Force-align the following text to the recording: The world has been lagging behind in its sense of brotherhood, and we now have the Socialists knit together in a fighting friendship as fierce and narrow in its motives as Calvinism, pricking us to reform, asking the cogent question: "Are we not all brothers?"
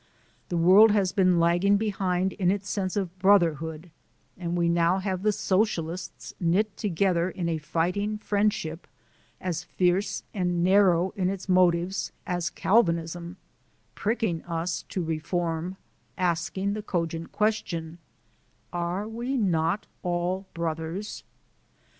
The 0.49 0.57
world 0.57 0.89
has 0.89 1.11
been 1.11 1.39
lagging 1.39 1.77
behind 1.77 2.33
in 2.33 2.49
its 2.49 2.67
sense 2.67 2.95
of 2.95 3.19
brotherhood, 3.19 3.91
and 4.35 4.57
we 4.57 4.67
now 4.67 4.97
have 4.97 5.21
the 5.21 5.31
Socialists 5.31 6.33
knit 6.39 6.75
together 6.75 7.29
in 7.29 7.47
a 7.47 7.59
fighting 7.59 8.17
friendship 8.17 8.87
as 9.39 9.63
fierce 9.63 10.23
and 10.33 10.63
narrow 10.63 11.11
in 11.11 11.29
its 11.29 11.47
motives 11.47 12.11
as 12.25 12.49
Calvinism, 12.49 13.37
pricking 13.93 14.41
us 14.45 14.81
to 14.89 15.03
reform, 15.03 15.77
asking 16.17 16.73
the 16.73 16.81
cogent 16.81 17.31
question: 17.31 17.99
"Are 18.73 19.07
we 19.07 19.37
not 19.37 19.85
all 20.01 20.47
brothers?" 20.55 21.23